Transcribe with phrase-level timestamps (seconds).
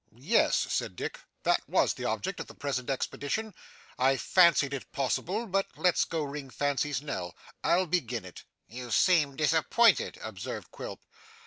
[0.15, 3.53] 'Yes,' said Dick, 'that was the object of the present expedition.
[3.99, 7.35] I fancied it possible but let us go ring fancy's knell.
[7.63, 11.03] I'll begin it.' 'You seem disappointed,' observed Quilp.